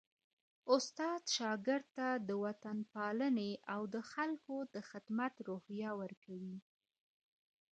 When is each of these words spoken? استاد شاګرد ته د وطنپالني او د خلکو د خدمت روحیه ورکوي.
استاد 0.75 1.21
شاګرد 1.35 1.85
ته 1.97 2.07
د 2.27 2.29
وطنپالني 2.43 3.51
او 3.73 3.81
د 3.93 3.95
خلکو 4.11 4.55
د 4.73 4.75
خدمت 4.89 5.33
روحیه 5.47 5.91
ورکوي. 6.01 6.57